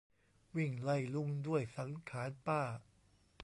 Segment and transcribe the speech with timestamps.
[0.55, 2.61] วิ่งไล่ลุงด้วยสังขารป้า